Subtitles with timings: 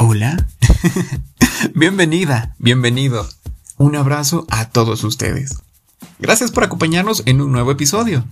[0.00, 0.46] Hola.
[1.74, 3.28] Bienvenida, bienvenido.
[3.78, 5.58] Un abrazo a todos ustedes.
[6.20, 8.24] Gracias por acompañarnos en un nuevo episodio.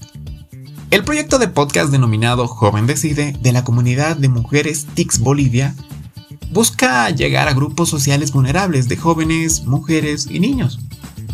[0.92, 5.74] El proyecto de podcast denominado Joven Decide de la comunidad de mujeres TICS Bolivia
[6.52, 10.78] busca llegar a grupos sociales vulnerables de jóvenes, mujeres y niños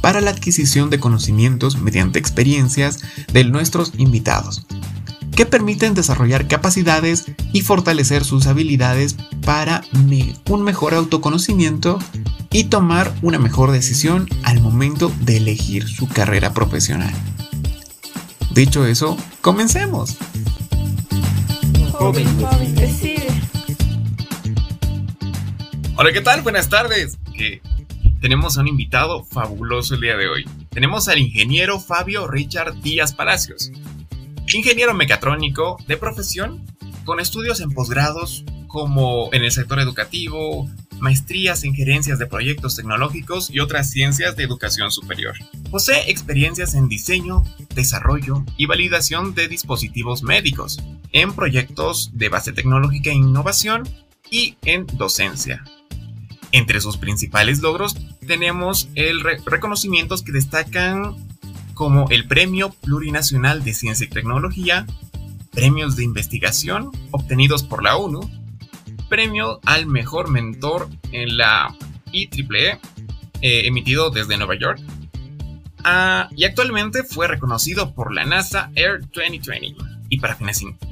[0.01, 3.01] para la adquisición de conocimientos mediante experiencias
[3.33, 4.67] de nuestros invitados,
[5.35, 9.83] que permiten desarrollar capacidades y fortalecer sus habilidades para
[10.49, 11.99] un mejor autoconocimiento
[12.51, 17.13] y tomar una mejor decisión al momento de elegir su carrera profesional.
[18.55, 20.17] Dicho eso, comencemos.
[21.93, 22.27] Joven,
[25.97, 26.43] Hola, ¿qué tal?
[26.43, 27.19] Buenas tardes.
[28.21, 30.45] tenemos a un invitado fabuloso el día de hoy.
[30.71, 33.71] Tenemos al ingeniero Fabio Richard Díaz Palacios.
[34.55, 36.65] Ingeniero mecatrónico de profesión,
[37.05, 43.51] con estudios en posgrados como en el sector educativo, maestrías en gerencias de proyectos tecnológicos
[43.51, 45.35] y otras ciencias de educación superior.
[45.71, 53.11] Posee experiencias en diseño, desarrollo y validación de dispositivos médicos, en proyectos de base tecnológica
[53.11, 53.83] e innovación
[54.31, 55.65] y en docencia.
[56.53, 57.97] Entre sus principales logros
[58.27, 61.17] tenemos el reconocimientos que destacan
[61.75, 64.87] como el Premio Plurinacional de Ciencia y Tecnología,
[65.51, 68.21] premios de investigación obtenidos por la ONU,
[69.09, 71.77] premio al mejor mentor en la
[72.13, 72.79] IEEE,
[73.41, 74.81] eh, emitido desde Nueva York.
[75.85, 79.93] Ah, y actualmente fue reconocido por la NASA Air 2020.
[80.09, 80.37] Y para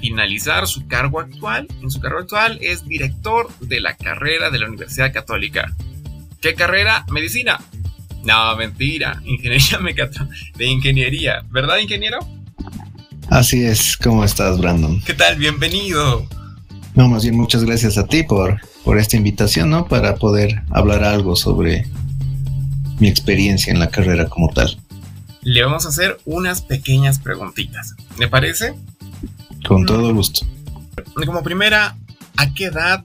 [0.01, 4.67] finalizar su cargo actual, en su cargo actual es director de la carrera de la
[4.67, 5.75] Universidad Católica.
[6.41, 7.05] ¿Qué carrera?
[7.11, 7.59] Medicina.
[8.25, 9.21] No, mentira.
[9.25, 9.79] Ingeniería
[10.57, 11.43] de ingeniería.
[11.51, 12.19] ¿Verdad, ingeniero?
[13.29, 13.97] Así es.
[13.97, 15.01] ¿Cómo estás, Brandon?
[15.03, 15.37] ¿Qué tal?
[15.37, 16.27] Bienvenido.
[16.95, 19.87] No, más bien muchas gracias a ti por, por esta invitación, ¿no?
[19.87, 21.87] Para poder hablar algo sobre
[22.99, 24.79] mi experiencia en la carrera como tal.
[25.43, 27.95] Le vamos a hacer unas pequeñas preguntitas.
[28.19, 28.75] ¿Le parece?
[29.67, 30.47] Con todo gusto.
[31.15, 31.97] Como primera,
[32.37, 33.05] ¿a qué edad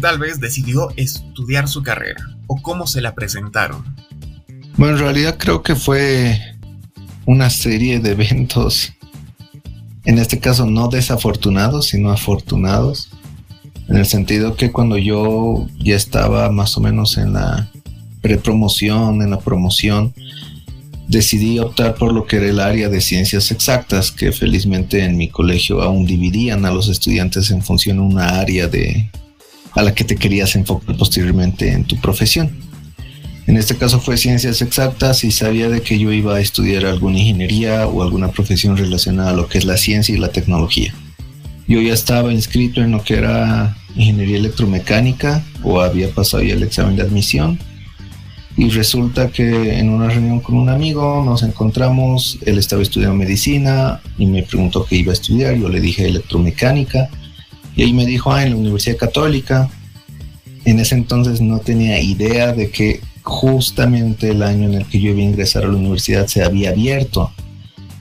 [0.00, 2.24] tal vez decidió estudiar su carrera?
[2.46, 3.84] ¿O cómo se la presentaron?
[4.78, 6.40] Bueno, en realidad creo que fue
[7.26, 8.92] una serie de eventos,
[10.04, 13.10] en este caso no desafortunados, sino afortunados,
[13.88, 17.68] en el sentido que cuando yo ya estaba más o menos en la
[18.20, 20.14] prepromoción, en la promoción,
[21.08, 25.28] decidí optar por lo que era el área de ciencias exactas, que felizmente en mi
[25.28, 29.10] colegio aún dividían a los estudiantes en función de una área de
[29.74, 32.67] a la que te querías enfocar posteriormente en tu profesión.
[33.48, 37.18] En este caso fue ciencias exactas y sabía de que yo iba a estudiar alguna
[37.18, 40.94] ingeniería o alguna profesión relacionada a lo que es la ciencia y la tecnología
[41.68, 46.62] yo ya estaba inscrito en lo que era ingeniería electromecánica o había pasado ya el
[46.62, 47.58] examen de admisión.
[48.56, 54.00] Y resulta que en una reunión con un amigo nos encontramos, él estaba estudiando medicina
[54.16, 57.08] y me preguntó qué iba a estudiar, yo le dije electromecánica
[57.76, 59.68] y ahí me dijo, ah, en la Universidad Católica.
[60.64, 65.10] En ese entonces no tenía idea de que justamente el año en el que yo
[65.10, 67.32] iba a ingresar a la universidad se había abierto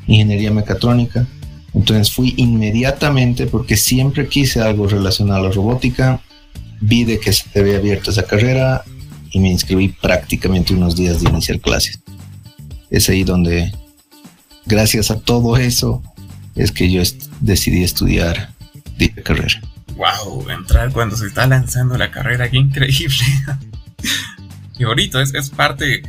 [0.07, 1.27] ingeniería mecatrónica
[1.77, 6.19] entonces fui inmediatamente porque siempre quise algo relacionado a la robótica,
[6.81, 8.83] vi de que se había abierto esa carrera
[9.31, 11.99] y me inscribí prácticamente unos días de iniciar clases.
[12.89, 13.71] Es ahí donde,
[14.65, 16.01] gracias a todo eso,
[16.55, 17.03] es que yo
[17.41, 18.49] decidí estudiar
[18.97, 19.61] dicha carrera.
[19.95, 23.23] Wow, entrar cuando se está lanzando la carrera, qué increíble.
[24.77, 26.03] Y bonito, es, es parte,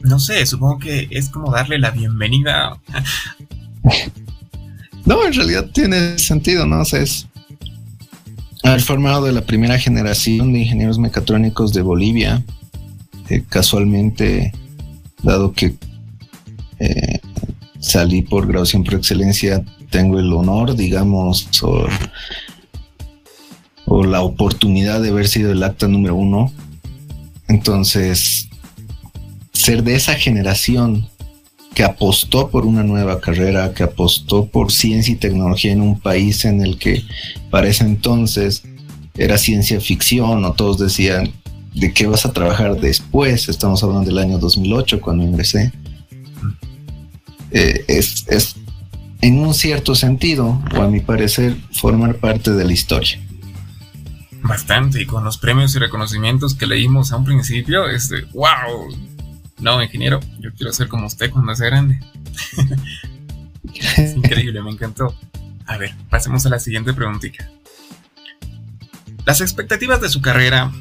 [0.00, 2.78] no sé, supongo que es como darle la bienvenida
[5.04, 6.82] No, en realidad tiene sentido, ¿no?
[6.82, 7.26] O sea, es
[8.62, 12.42] haber formado de la primera generación de ingenieros mecatrónicos de Bolivia.
[13.48, 14.52] Casualmente,
[15.22, 15.74] dado que
[16.78, 17.20] eh,
[17.80, 21.86] salí por graduación por excelencia, tengo el honor, digamos, o,
[23.86, 26.52] o la oportunidad de haber sido el acta número uno.
[27.52, 28.48] Entonces,
[29.52, 31.06] ser de esa generación
[31.74, 36.46] que apostó por una nueva carrera, que apostó por ciencia y tecnología en un país
[36.46, 37.02] en el que
[37.50, 38.62] para ese entonces
[39.18, 41.30] era ciencia ficción o todos decían,
[41.74, 43.50] ¿de qué vas a trabajar después?
[43.50, 45.72] Estamos hablando del año 2008 cuando ingresé.
[47.50, 48.56] Eh, es, es,
[49.20, 53.20] en un cierto sentido, o a mi parecer, formar parte de la historia.
[54.42, 58.94] Bastante, y con los premios y reconocimientos que leímos a un principio, este, wow,
[59.60, 62.00] no, ingeniero, yo quiero ser como usted cuando sea grande.
[63.96, 65.14] es increíble, me encantó.
[65.66, 67.48] A ver, pasemos a la siguiente preguntita.
[69.24, 70.72] las expectativas de su carrera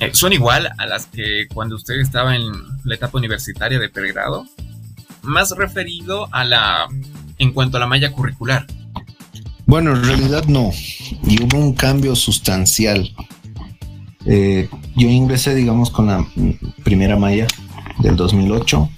[0.00, 2.52] eh, son igual a las que cuando usted estaba en
[2.84, 4.46] la etapa universitaria de pregrado,
[5.22, 6.86] más referido a la
[7.38, 8.66] en cuanto a la malla curricular.
[9.68, 10.70] Bueno, en realidad no.
[11.26, 13.14] Y hubo un cambio sustancial.
[14.24, 14.66] Eh,
[14.96, 16.26] yo ingresé, digamos, con la
[16.84, 17.46] primera malla
[17.98, 18.88] del 2008.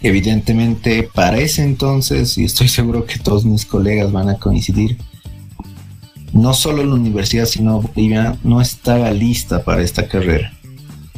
[0.00, 4.98] Evidentemente, para ese entonces, y estoy seguro que todos mis colegas van a coincidir,
[6.32, 10.52] no solo la universidad, sino Bolivia no estaba lista para esta carrera.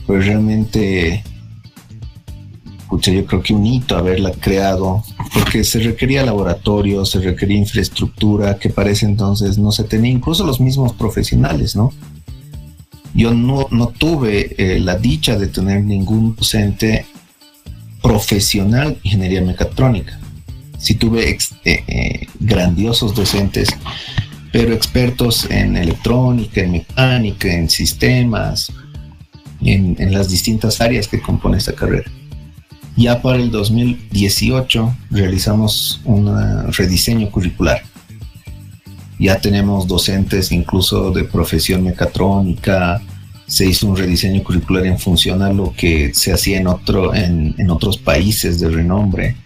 [0.06, 1.24] Pues realmente,
[2.80, 5.02] escucha, yo creo que un hito haberla creado,
[5.36, 10.46] porque se requería laboratorio, se requería infraestructura, que para ese entonces no se tenía, incluso
[10.46, 11.92] los mismos profesionales, ¿no?
[13.12, 17.04] Yo no, no tuve eh, la dicha de tener ningún docente
[18.02, 20.18] profesional en ingeniería mecatrónica.
[20.78, 21.38] Sí tuve eh,
[21.86, 23.68] eh, grandiosos docentes
[24.52, 28.72] pero expertos en electrónica, en mecánica, en sistemas,
[29.60, 32.10] en, las distintas áreas que compone esta carrera.
[32.96, 37.82] Ya para el 2018 realizamos un rediseño curricular.
[39.18, 43.00] Ya tenemos docentes incluso de profesión mecatrónica,
[43.46, 47.54] se hizo un rediseño curricular en función a lo que se hacía en, otro, en,
[47.58, 49.36] en otros países de renombre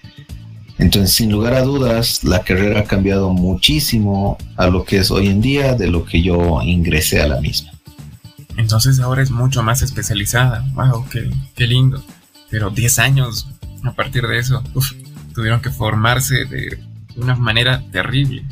[0.81, 5.29] entonces, sin lugar a dudas, la carrera ha cambiado muchísimo a lo que es hoy
[5.29, 7.70] en día de lo que yo ingresé a la misma.
[8.56, 10.64] Entonces ahora es mucho más especializada.
[10.73, 11.05] ¡Wow!
[11.55, 12.03] ¡Qué, lindo!
[12.50, 13.49] Pero 10 años
[13.85, 14.62] a partir de eso,
[15.35, 16.82] tuvieron que formarse de
[17.17, 18.44] una manera terrible.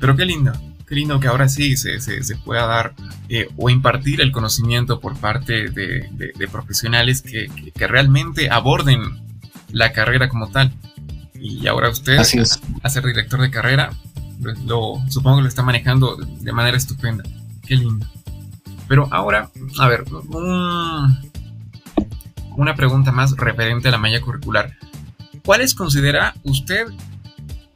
[0.00, 0.52] Pero qué lindo,
[0.86, 1.98] qué lindo que ahora sí se,
[2.44, 2.94] pueda dar
[3.28, 9.00] eh, o impartir el conocimiento por parte de, profesionales que, que realmente aborden
[9.72, 10.72] la carrera como tal
[11.40, 12.60] y ahora usted, Así es.
[12.82, 13.90] a ser director de carrera,
[14.40, 17.24] pues, lo, supongo que lo está manejando de manera estupenda.
[17.66, 18.06] Qué lindo.
[18.88, 20.04] Pero ahora, a ver,
[22.56, 24.72] una pregunta más referente a la malla curricular.
[25.44, 26.86] ¿Cuáles considera usted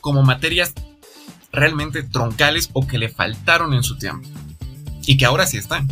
[0.00, 0.72] como materias
[1.52, 4.28] realmente troncales o que le faltaron en su tiempo?
[5.06, 5.88] Y que ahora sí están.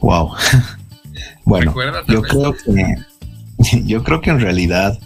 [0.00, 0.32] Wow.
[1.44, 1.74] bueno,
[2.08, 2.96] yo creo, que,
[3.84, 4.98] yo creo que en realidad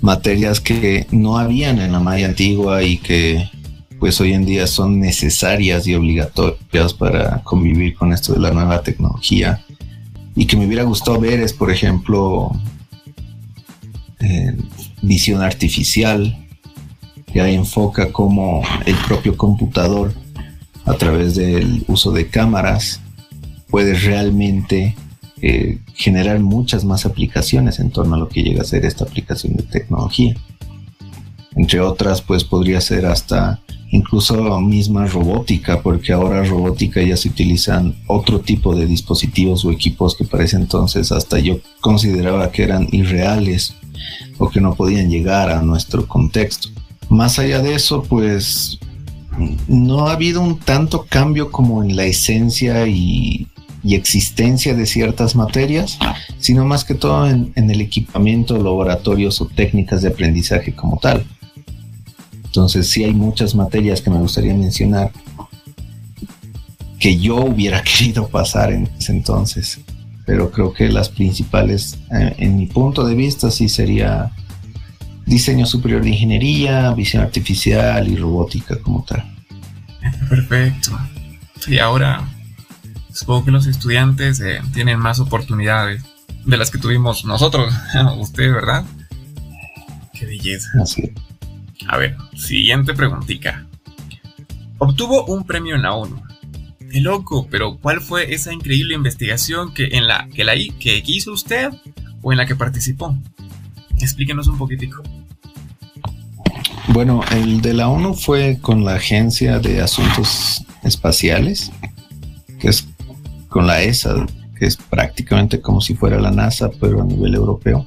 [0.00, 3.50] materias que no habían en la malla antigua y que
[3.98, 8.82] pues hoy en día son necesarias y obligatorias para convivir con esto de la nueva
[8.82, 9.62] tecnología
[10.34, 12.52] y que me hubiera gustado ver es por ejemplo
[14.20, 14.56] eh,
[15.02, 16.46] visión artificial
[17.32, 20.12] que enfoca cómo el propio computador
[20.84, 23.00] a través del uso de cámaras
[23.68, 24.96] puede realmente
[25.42, 29.56] eh, generar muchas más aplicaciones en torno a lo que llega a ser esta aplicación
[29.56, 30.34] de tecnología.
[31.54, 33.60] Entre otras, pues podría ser hasta
[33.90, 40.14] incluso misma robótica, porque ahora robótica ya se utilizan otro tipo de dispositivos o equipos
[40.14, 43.74] que para ese entonces hasta yo consideraba que eran irreales
[44.38, 46.68] o que no podían llegar a nuestro contexto.
[47.08, 48.78] Más allá de eso, pues
[49.66, 53.48] no ha habido un tanto cambio como en la esencia y
[53.84, 55.98] existencia de ciertas materias,
[56.38, 61.24] sino más que todo en, el equipamiento, laboratorios o técnicas de aprendizaje como tal.
[62.50, 65.12] Entonces sí hay muchas materias que me gustaría mencionar
[66.98, 69.80] que yo hubiera querido pasar en ese entonces,
[70.26, 74.32] pero creo que las principales, eh, en mi punto de vista, sí sería
[75.26, 79.24] diseño superior de ingeniería, visión artificial y robótica como tal.
[80.28, 80.98] Perfecto.
[81.68, 82.26] Y ahora
[83.12, 86.02] Supongo que los estudiantes eh, tienen más oportunidades
[86.44, 87.74] de las que tuvimos nosotros,
[88.18, 88.84] usted, ¿verdad?
[90.12, 90.70] Qué belleza.
[91.88, 93.66] A ver, siguiente preguntita.
[94.78, 96.22] Obtuvo un premio en la ONU.
[96.90, 101.32] Qué loco, pero ¿cuál fue esa increíble investigación que en la que la que hizo
[101.32, 101.70] usted
[102.22, 103.16] o en la que participó?
[104.00, 105.02] Explíquenos un poquitico.
[106.88, 111.70] Bueno, el de la ONU fue con la Agencia de Asuntos Espaciales,
[112.58, 112.88] que es
[113.48, 114.26] con la ESA,
[114.58, 117.84] que es prácticamente como si fuera la NASA, pero a nivel europeo.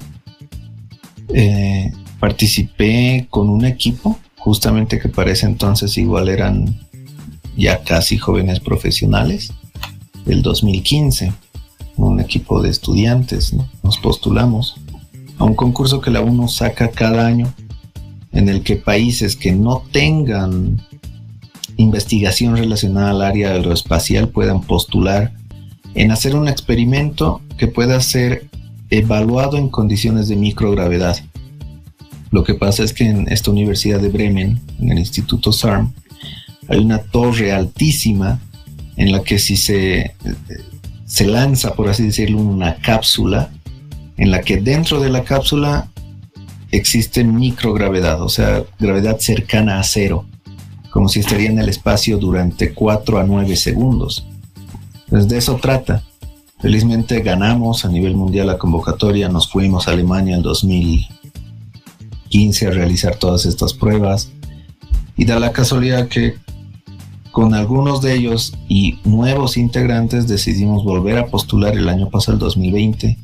[1.34, 1.92] Eh,
[2.24, 6.74] participé con un equipo, justamente que para ese entonces igual eran
[7.54, 9.52] ya casi jóvenes profesionales,
[10.24, 11.34] del 2015,
[11.96, 14.76] un equipo de estudiantes, nos postulamos
[15.36, 17.52] a un concurso que la UNO saca cada año,
[18.32, 20.80] en el que países que no tengan
[21.76, 25.34] investigación relacionada al área aeroespacial puedan postular
[25.94, 28.48] en hacer un experimento que pueda ser
[28.88, 31.18] evaluado en condiciones de microgravedad.
[32.34, 35.92] Lo que pasa es que en esta Universidad de Bremen, en el Instituto SARM,
[36.66, 38.40] hay una torre altísima
[38.96, 40.16] en la que si se,
[41.06, 43.50] se lanza, por así decirlo, una cápsula,
[44.16, 45.88] en la que dentro de la cápsula
[46.72, 50.26] existe microgravedad, o sea, gravedad cercana a cero,
[50.90, 54.26] como si estaría en el espacio durante 4 a 9 segundos.
[55.08, 56.02] Pues de eso trata.
[56.60, 60.42] Felizmente ganamos a nivel mundial la convocatoria, nos fuimos a Alemania en
[62.34, 64.30] 2015 a realizar todas estas pruebas
[65.16, 66.36] y da la casualidad que
[67.30, 72.38] con algunos de ellos y nuevos integrantes decidimos volver a postular el año pasado, el
[72.40, 73.18] 2020,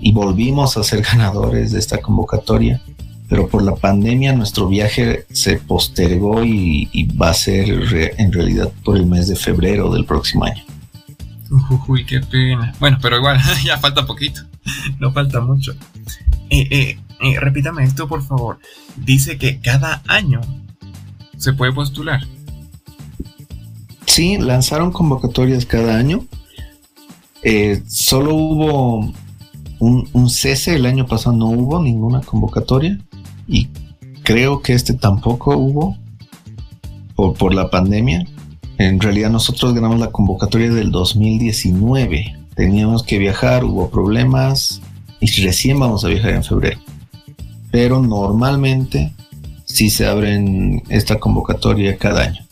[0.00, 2.80] y volvimos a ser ganadores de esta convocatoria.
[3.28, 6.88] Pero por la pandemia nuestro viaje se postergó y,
[7.20, 7.68] va a ser
[8.18, 10.64] en realidad por el mes de febrero del próximo año.
[11.86, 12.72] Uy, qué pena.
[12.80, 14.49] Bueno, pero igual, ya falta poquito.
[14.98, 15.72] No falta mucho.
[16.50, 18.58] Eh, eh, eh, repítame esto, por favor.
[18.96, 20.40] Dice que cada año
[21.36, 22.20] se puede postular.
[24.06, 26.26] Sí, lanzaron convocatorias cada año.
[27.86, 29.14] Solo hubo
[29.78, 32.98] un, cese, el año pasado no hubo ninguna convocatoria
[33.48, 33.68] y
[34.22, 35.96] creo que este tampoco hubo
[37.14, 38.26] por, por la pandemia.
[38.76, 42.39] En realidad nosotros ganamos la convocatoria del 2019.
[42.60, 44.82] Teníamos que viajar, hubo problemas
[45.18, 46.78] y recién vamos a viajar en febrero.
[47.70, 49.14] Pero normalmente
[49.64, 52.46] sí se abren esta convocatoria cada año.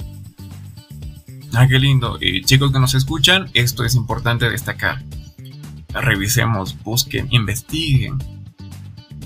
[1.53, 2.17] Ah, qué lindo.
[2.23, 5.03] Y chicos que nos escuchan, esto es importante destacar.
[5.93, 8.17] Revisemos, busquen, investiguen.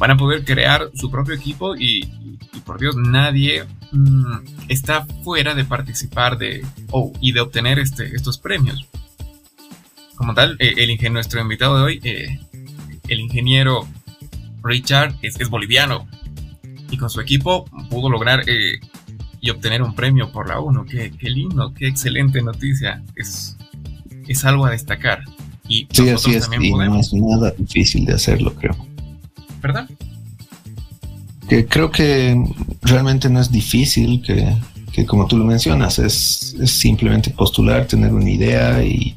[0.01, 2.11] Van a poder crear su propio equipo y,
[2.67, 4.35] por Dios, nadie mm,
[4.67, 6.67] está fuera de participar de,
[7.21, 8.85] y de obtener este, estos premios.
[10.17, 12.39] Como tal, eh, el nuestro invitado de hoy, eh,
[13.09, 13.87] el ingeniero
[14.63, 16.07] Richard, es, boliviano
[16.91, 18.79] y con su equipo pudo lograr eh,
[19.41, 20.85] y obtener un premio por la ONU.
[20.85, 23.03] Qué, qué lindo, qué excelente noticia.
[23.17, 23.57] Es,
[24.29, 25.25] es algo a destacar.
[25.69, 28.77] Y sí, así es, también no es nada difícil de hacerlo, creo.
[29.61, 29.89] ¿Verdad?
[31.49, 32.37] Que creo que
[32.83, 34.57] realmente no es difícil, que,
[34.93, 39.17] que como tú lo mencionas, es, es, simplemente postular, tener una idea y,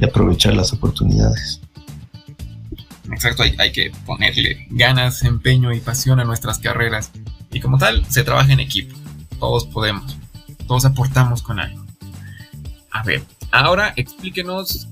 [0.00, 1.60] y aprovechar las oportunidades.
[3.12, 7.10] Exacto, hay, hay, que ponerle ganas, empeño y pasión a nuestras carreras.
[7.52, 8.96] Y como tal, se trabaja en equipo
[9.40, 10.16] todos podemos,
[10.68, 11.84] todos aportamos con algo.
[12.92, 14.86] A ver, ahora explíquenos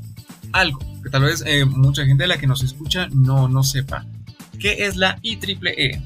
[0.52, 4.04] algo que tal vez eh, mucha gente de la que nos escucha no, no sepa.
[4.58, 5.90] ¿Qué es la IEEE?
[5.90, 6.02] E?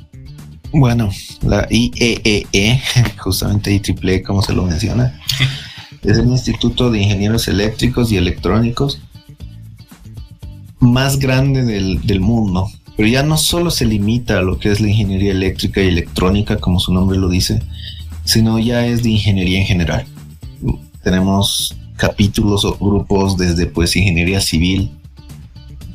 [0.72, 1.10] Bueno,
[1.42, 2.82] la IEEE, e,
[3.18, 5.18] justamente IEEE, e, como se lo menciona,
[6.02, 9.00] es el Instituto de Ingenieros Eléctricos y Electrónicos
[10.80, 12.68] más grande del, del, mundo.
[12.96, 16.56] Pero ya no solo se limita a lo que es la ingeniería eléctrica y electrónica,
[16.56, 17.62] como su nombre lo dice,
[18.24, 20.04] sino ya es de ingeniería en general.
[21.02, 24.90] Tenemos capítulos o grupos desde pues ingeniería civil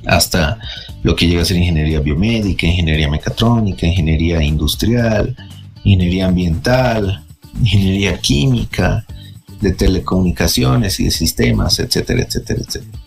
[0.05, 0.57] hasta
[1.03, 5.35] lo que llega a ser ingeniería biomédica, ingeniería mecatrónica, ingeniería industrial,
[5.83, 7.23] ingeniería ambiental,
[7.59, 9.05] ingeniería química,
[9.61, 12.99] de telecomunicaciones y de sistemas, etcétera, etcétera, etcétera.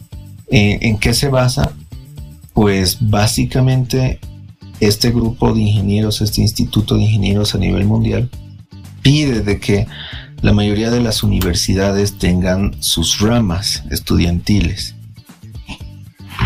[0.51, 1.73] Eh, ¿En qué se basa?
[2.53, 4.19] Pues básicamente
[4.81, 8.31] este grupo de ingenieros, este instituto de ingenieros a nivel mundial,
[9.03, 9.87] pide de que
[10.43, 14.95] la mayoría de las universidades tengan sus ramas estudiantiles.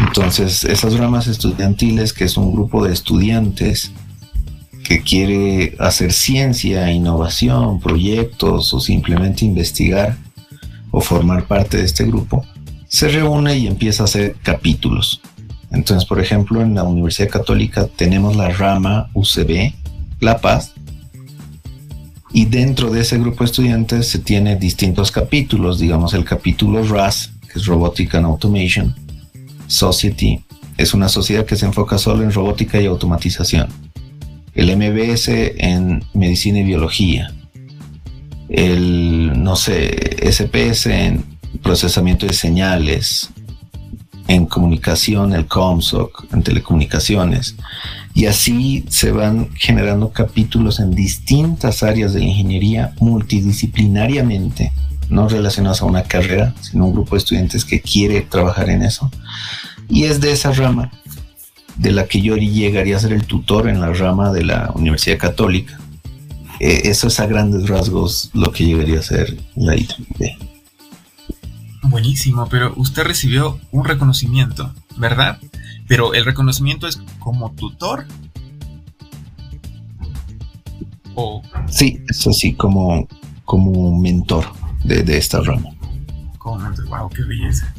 [0.06, 3.92] Entonces, esas ramas estudiantiles, que es un grupo de estudiantes
[4.84, 10.16] que quiere hacer ciencia, innovación, proyectos o simplemente investigar
[10.90, 12.44] o formar parte de este grupo,
[12.86, 15.20] se reúne y empieza a hacer capítulos.
[15.72, 19.72] Entonces, por ejemplo, en la Universidad Católica tenemos la rama UCB,
[20.20, 20.74] La Paz,
[22.32, 27.30] y dentro de ese grupo de estudiantes se tiene distintos capítulos, digamos el capítulo RAS,
[27.52, 28.94] que es Robotic and Automation,
[29.66, 30.44] Society,
[30.76, 33.68] es una sociedad que se enfoca solo en robótica y automatización.
[34.54, 37.32] El MBS en medicina y biología.
[38.48, 41.24] El, no sé, SPS en
[41.62, 43.30] procesamiento de señales,
[44.28, 47.56] en comunicación, el COMSOC, en telecomunicaciones.
[48.14, 54.72] Y así se van generando capítulos en distintas áreas de la ingeniería multidisciplinariamente,
[55.08, 59.10] no relacionados a una carrera, sino un grupo de estudiantes que quiere trabajar en eso.
[59.88, 60.92] Y es de esa rama
[61.76, 65.18] de la que yo llegaría a ser el tutor en la rama de la Universidad
[65.18, 65.78] Católica.
[66.60, 70.38] Eh, eso es a grandes rasgos lo que llegaría a ser la IEEE.
[71.82, 75.38] Buenísimo, pero usted recibió un reconocimiento, ¿verdad?
[75.86, 78.06] Pero el reconocimiento es como tutor.
[81.14, 81.42] ¿O?
[81.68, 83.06] Sí, eso sí, como,
[83.44, 84.46] como mentor
[84.84, 85.70] de, esta rama.
[86.42, 87.08] ¡Wow!
[87.10, 87.72] ¡Qué belleza!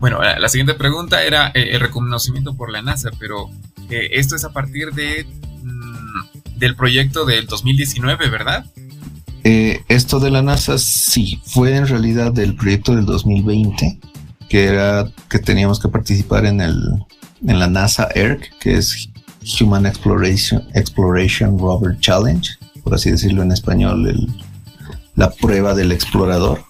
[0.00, 3.50] Bueno, la siguiente pregunta era eh, el reconocimiento por la NASA, pero
[3.90, 5.26] eh, esto es a partir de
[5.62, 8.64] mm, del proyecto del 2019, ¿verdad?
[9.44, 13.98] Eh, esto de la NASA sí, fue en realidad del proyecto del 2020,
[14.48, 16.76] que era que teníamos que participar en el
[17.46, 19.08] en la NASA ERC, que es
[19.60, 22.50] Human Exploration, Exploration Rover Challenge,
[22.82, 24.28] por así decirlo en español,
[25.14, 26.64] la prueba del explorador,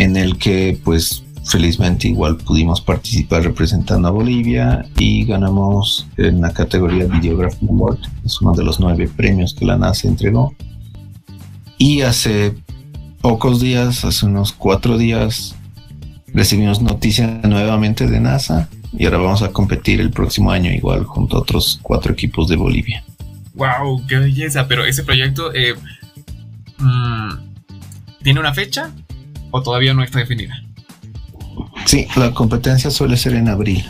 [0.00, 6.54] en el que pues felizmente igual pudimos participar representando a Bolivia y ganamos en la
[6.54, 10.54] categoría Videography Award, es uno de los nueve premios que la NASA entregó.
[11.76, 12.54] Y hace
[13.20, 15.54] pocos días, hace unos cuatro días,
[16.28, 21.36] recibimos noticia nuevamente de NASA y ahora vamos a competir el próximo año igual junto
[21.36, 23.04] a otros cuatro equipos de Bolivia.
[23.52, 24.06] ¡Wow!
[24.06, 24.66] ¡Qué belleza!
[24.66, 25.74] Pero ese proyecto eh,
[26.78, 27.30] mm,
[28.22, 28.94] tiene una fecha
[29.50, 30.62] o todavía no está definida.
[31.86, 33.84] Sí, la competencia suele ser en abril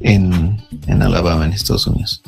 [0.00, 2.22] en, en Alabama, en Estados Unidos.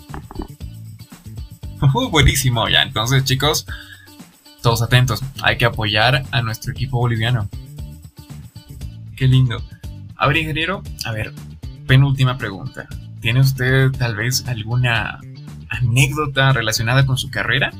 [1.80, 2.82] Uh, buenísimo, ya.
[2.82, 3.66] Entonces, chicos,
[4.62, 5.20] todos atentos.
[5.42, 7.48] Hay que apoyar a nuestro equipo boliviano.
[9.16, 9.62] Qué lindo.
[10.16, 11.32] A ver, ingeniero, a ver,
[11.86, 12.86] penúltima pregunta.
[13.20, 15.20] ¿Tiene usted tal vez alguna
[15.68, 17.72] anécdota relacionada con su carrera?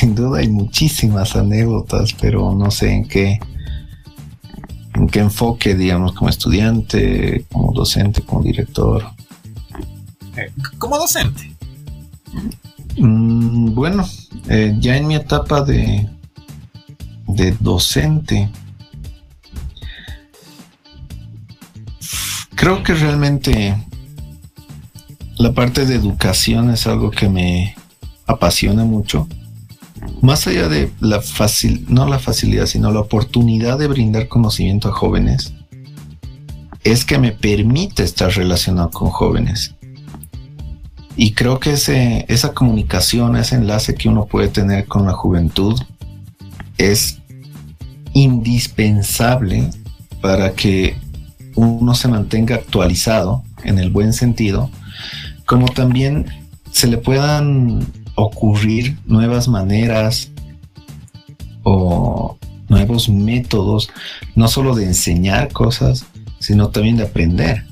[0.00, 3.38] Sin duda hay muchísimas anécdotas, pero no sé en qué,
[4.94, 9.04] en qué enfoque, digamos, como estudiante, como docente, como director.
[10.38, 11.54] Eh, como docente.
[12.96, 14.08] Mm, bueno,
[14.48, 16.08] eh, ya en mi etapa de,
[17.26, 18.48] de docente,
[22.60, 23.74] Creo que realmente
[25.38, 27.74] la parte de educación es algo que me
[28.26, 29.26] apasiona mucho.
[30.20, 34.92] Más allá de la fácil, no la facilidad, sino la oportunidad de brindar conocimiento a
[34.92, 35.54] jóvenes,
[36.84, 39.74] es que me permite estar relacionado con jóvenes.
[41.16, 45.78] Y creo que ese, esa comunicación, ese enlace que uno puede tener con la juventud
[46.78, 47.18] es
[48.12, 49.70] indispensable
[50.20, 50.96] para que
[51.54, 54.70] uno se mantenga actualizado en el buen sentido,
[55.46, 56.26] como también
[56.70, 57.86] se le puedan
[58.20, 60.30] ocurrir nuevas maneras
[61.62, 62.36] o
[62.68, 63.90] nuevos métodos,
[64.34, 66.06] no solo de enseñar cosas,
[66.38, 67.64] sino también de aprender.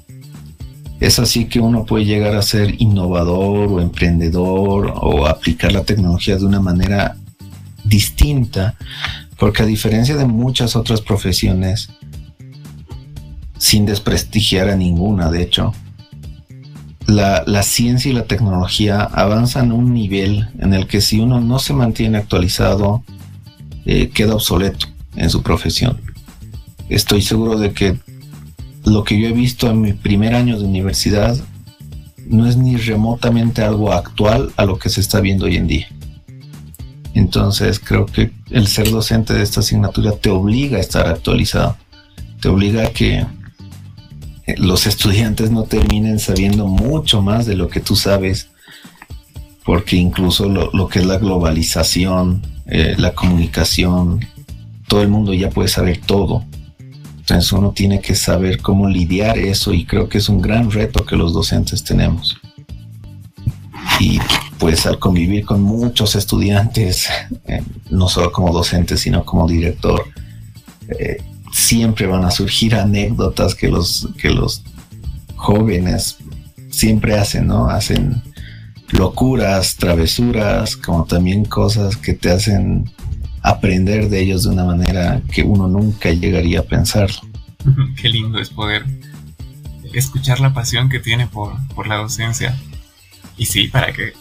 [1.01, 6.37] Es así que uno puede llegar a ser innovador o emprendedor o aplicar la tecnología
[6.37, 7.17] de una manera
[7.85, 8.75] distinta,
[9.39, 11.91] porque a diferencia de muchas otras profesiones,
[13.59, 15.73] sin desprestigiar a ninguna, de hecho.
[17.09, 21.59] La, ciencia y la tecnología avanzan a un nivel en el que si uno no
[21.59, 23.03] se mantiene actualizado,
[23.87, 25.99] eh, queda obsoleto en su profesión.
[26.91, 27.97] Estoy seguro de que
[28.85, 31.35] lo que yo he visto en mi primer año de universidad
[32.27, 35.89] no es ni remotamente algo actual a lo que se está viendo hoy en día.
[37.15, 41.75] Entonces creo que el ser docente de esta asignatura te obliga a estar actualizado,
[42.43, 43.25] te obliga a que
[44.57, 48.49] los estudiantes no terminen sabiendo mucho más de lo que tú sabes,
[49.65, 54.27] porque incluso lo, que es la globalización, eh, la comunicación,
[54.87, 56.45] todo el mundo ya puede saber todo.
[57.19, 61.05] Entonces uno tiene que saber cómo lidiar eso y creo que es un gran reto
[61.05, 62.41] que los docentes tenemos.
[64.01, 64.19] Y
[64.59, 67.09] pues al convivir con muchos estudiantes,
[67.47, 70.07] eh, no solo como docente, sino como director,
[70.89, 71.19] eh,
[71.53, 74.63] siempre van a surgir anécdotas que los, que los
[75.37, 76.19] jóvenes
[76.71, 77.69] siempre hacen, ¿no?
[77.69, 78.23] Hacen
[78.91, 82.91] locuras, travesuras, como también cosas que te hacen
[83.43, 87.11] aprender de ellos de una manera que uno nunca llegaría a pensar.
[88.01, 88.85] Qué lindo es poder
[89.93, 92.57] escuchar la pasión que tiene por, la docencia.
[93.37, 94.13] Y sí, para que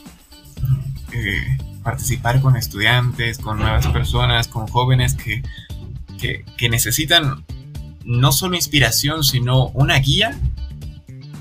[1.13, 5.41] eh, participar con estudiantes, con nuevas personas, con jóvenes que
[6.17, 7.45] que, necesitan
[8.03, 10.39] no solo inspiración, sino una guía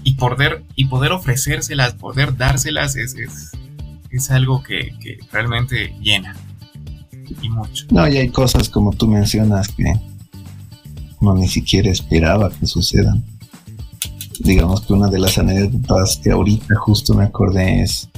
[0.03, 3.17] y poder, y poder ofrecérselas, poder dárselas, es,
[4.11, 6.37] es, algo que, realmente llena.
[7.43, 7.87] Y mucho.
[7.91, 9.93] No, y hay cosas como tú mencionas que
[11.21, 13.25] no ni siquiera esperaba que sucedan.
[14.39, 18.09] Digamos que una de las anécdotas que ahorita justo me acordé es,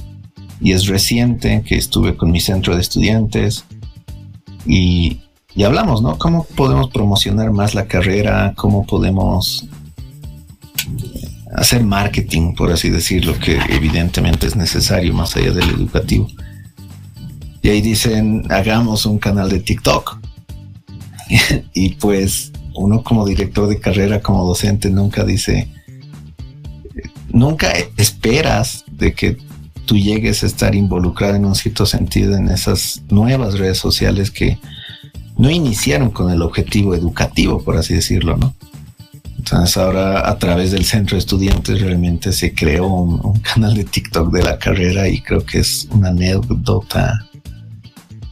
[0.61, 3.65] y es reciente, que estuve con mi centro de estudiantes
[4.65, 5.21] y
[5.55, 6.17] y hablamos, ¿no?
[6.17, 8.53] ¿Cómo podemos promocionar más la carrera?
[8.55, 9.65] ¿Cómo podemos
[11.55, 16.27] hacer marketing, por así decirlo, que evidentemente es necesario más allá del educativo?
[17.61, 20.19] Y ahí dicen, hagamos un canal de TikTok.
[21.73, 25.67] y pues uno como director de carrera, como docente, nunca dice,
[27.29, 29.37] nunca esperas de que
[29.85, 34.59] tú llegues a estar involucrado en un cierto sentido en esas nuevas redes sociales que
[35.39, 38.53] no iniciaron con el objetivo educativo, por así decirlo, ¿no?
[39.37, 44.33] Entonces ahora a través del centro de estudiantes realmente se creó un, canal de TikTok
[44.33, 47.25] de la carrera y creo que es una anécdota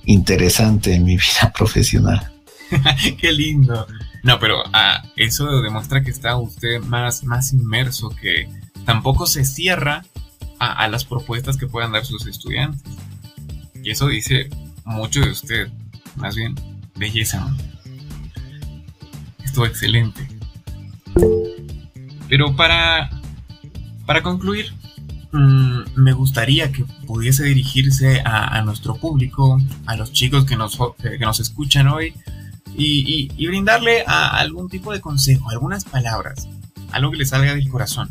[0.04, 2.30] interesante en mi vida profesional.
[3.17, 3.88] Qué lindo.
[4.24, 8.50] No, pero ah, eso demuestra que está usted más, más inmerso, que
[8.86, 10.04] tampoco se cierra
[10.60, 12.84] a, a las propuestas que puedan dar sus estudiantes.
[13.82, 14.50] Y eso dice
[14.84, 15.70] mucho de usted,
[16.17, 16.54] más bien
[16.98, 17.48] belleza.
[19.44, 20.28] Estuvo excelente.
[22.30, 23.10] Pero para,
[24.06, 24.74] para concluir,
[25.32, 31.18] mm, me gustaría que pudiese dirigirse a, nuestro público, a los chicos que nos, que
[31.20, 32.14] nos escuchan hoy,
[32.76, 36.48] y, brindarle algún tipo de consejo, algunas palabras,
[36.92, 38.10] algo que les salga del corazón,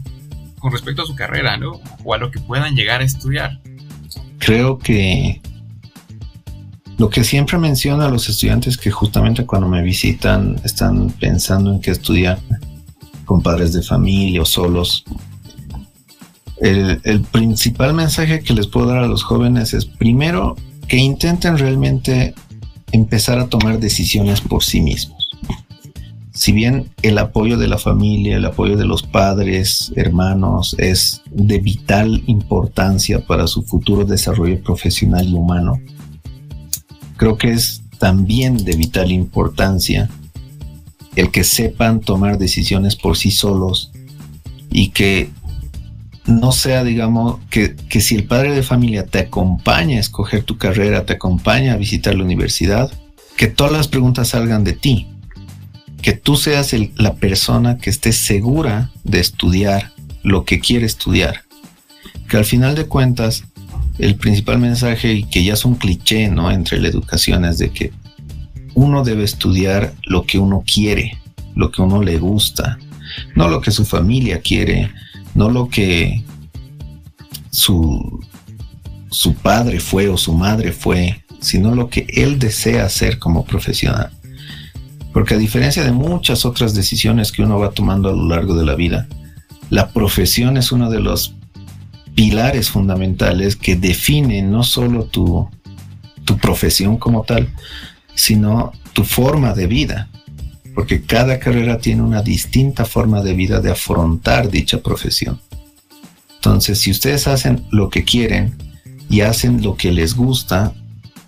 [0.59, 1.81] con respecto a su carrera, ¿no?
[2.05, 3.61] O a lo que puedan llegar a estudiar.
[4.39, 5.41] Creo que
[6.99, 11.81] lo que siempre menciono a los estudiantes que justamente cuando me visitan están pensando en
[11.81, 12.39] qué estudiar
[13.25, 15.05] con padres de familia o solos.
[16.59, 20.57] El, el, principal mensaje que les puedo dar a los jóvenes es primero
[20.89, 22.35] que intenten realmente
[22.93, 25.31] empezar a tomar decisiones por sí mismos.
[26.33, 31.59] Si bien el apoyo de la familia, el apoyo de los padres, hermanos es de
[31.59, 35.81] vital importancia para su futuro desarrollo profesional y humano,
[37.17, 40.09] creo que es también de vital importancia
[41.15, 43.91] el que sepan tomar decisiones por sí solos
[44.71, 45.31] y que
[46.27, 50.59] no sea, digamos, que, que, si el padre de familia te acompaña a escoger tu
[50.59, 52.91] carrera, te acompaña a visitar la universidad,
[53.37, 55.07] que todas las preguntas salgan de ti,
[56.03, 61.45] que tú seas la persona que esté segura de estudiar lo que quiere estudiar,
[62.29, 63.45] que al final de cuentas
[63.99, 66.51] el principal mensaje y que ya es un cliché, ¿no?
[66.51, 67.93] Entre la educación es de que
[68.75, 71.19] uno debe estudiar lo que uno quiere,
[71.55, 72.79] lo que uno le gusta,
[73.35, 74.91] no lo que su familia quiere,
[75.35, 76.23] no lo que
[77.51, 78.21] su,
[79.11, 84.11] su padre fue o su madre fue, sino lo que él desea hacer como profesional.
[85.15, 88.67] Porque a diferencia de muchas otras decisiones que uno va tomando a lo largo de
[88.67, 89.09] la vida,
[89.71, 91.35] la profesión es uno de los
[92.17, 95.49] pilares fundamentales que definen no solo tu,
[96.25, 97.49] tu profesión como tal,
[98.15, 100.09] sino tu forma de vida,
[100.75, 105.41] porque cada carrera tiene una distinta forma de vida de afrontar dicha profesión.
[106.37, 108.57] Entonces, si ustedes hacen lo que quieren
[109.11, 110.73] y hacen lo que les gusta,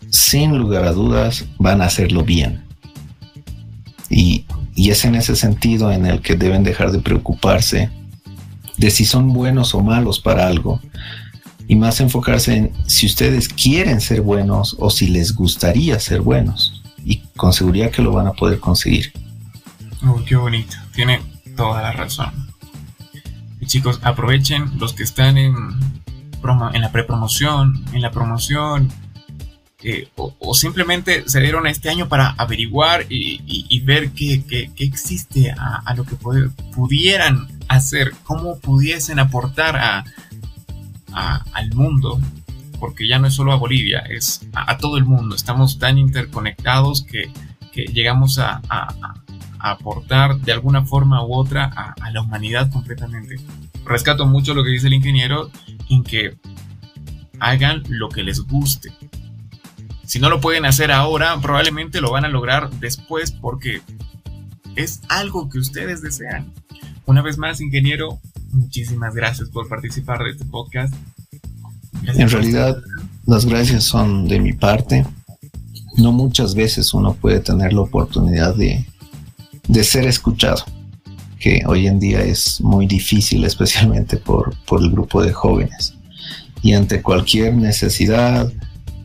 [0.09, 2.62] sin lugar a dudas van a hacerlo bien.
[4.09, 7.90] Y, y es en ese sentido en el que deben dejar de preocuparse
[8.78, 10.80] de si son buenos o malos para algo,
[11.66, 16.82] y más enfocarse en si ustedes quieren ser buenos o si les gustaría ser buenos.
[17.04, 19.12] Y con seguridad que lo van a poder conseguir.
[20.06, 20.76] Oh, qué bonito.
[20.94, 21.20] Tiene
[21.56, 22.30] toda la razón.
[23.60, 25.54] Y chicos, aprovechen los que están en,
[26.72, 28.90] en la prepromoción, en la promoción,
[29.82, 34.42] eh, o, simplemente se dieron este año para averiguar y, ver qué,
[34.78, 40.04] existe a, lo que pudieran hacer, cómo pudiesen aportar
[41.12, 42.20] al mundo,
[42.78, 45.34] porque ya no es solo a Bolivia, es a, todo el mundo.
[45.34, 47.30] Estamos tan interconectados que,
[47.92, 48.60] llegamos a,
[49.60, 53.36] aportar de alguna forma u otra a, la humanidad completamente.
[53.84, 55.50] Rescato mucho lo que dice el ingeniero
[55.88, 56.36] en que
[57.40, 58.92] hagan lo que les guste.
[60.04, 63.82] Si no lo pueden hacer ahora, probablemente lo van a lograr después porque
[64.74, 66.52] es algo que ustedes desean.
[67.09, 68.21] Una vez más, ingeniero,
[68.53, 70.92] muchísimas gracias por participar de este podcast.
[72.03, 72.77] en realidad,
[73.25, 75.07] las gracias son de mi parte.
[75.97, 78.85] No muchas veces uno puede tener la oportunidad de,
[79.68, 80.62] de ser escuchado,
[81.38, 85.94] que hoy en día es muy difícil, especialmente por, por el grupo de jóvenes.
[86.61, 88.53] Y ante cualquier necesidad,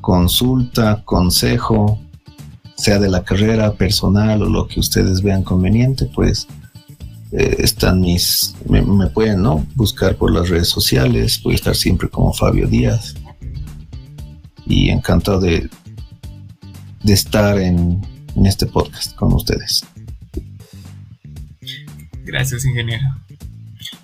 [0.02, 2.02] consulta, consejo,
[2.76, 6.50] sea de la carrera personal o lo que ustedes vean conveniente, pues
[7.36, 9.66] eh, están mis, me, pueden ¿no?
[9.76, 13.16] buscar por las redes sociales, voy a estar siempre como Fabio Díaz.
[14.66, 15.70] Y encantado de,
[17.02, 18.02] de estar en,
[18.36, 19.84] en este podcast con ustedes.
[22.24, 23.04] Gracias, ingeniero.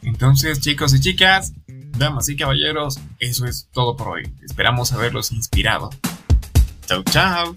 [0.01, 1.53] Entonces, chicos y chicas,
[1.97, 4.29] damas y caballeros, eso es todo por hoy.
[4.43, 5.91] Esperamos haberlos inspirado.
[6.87, 7.53] Chau, chau.